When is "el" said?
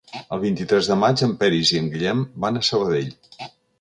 0.35-0.39